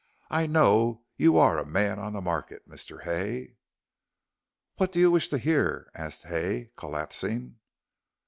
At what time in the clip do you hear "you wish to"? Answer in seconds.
4.99-5.37